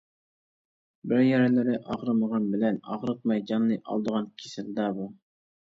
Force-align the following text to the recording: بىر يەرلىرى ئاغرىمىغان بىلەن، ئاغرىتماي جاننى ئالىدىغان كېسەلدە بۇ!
بىر 1.11 1.21
يەرلىرى 1.25 1.77
ئاغرىمىغان 1.81 2.49
بىلەن، 2.55 2.83
ئاغرىتماي 2.89 3.47
جاننى 3.53 3.79
ئالىدىغان 3.85 4.31
كېسەلدە 4.43 4.91
بۇ! 5.01 5.13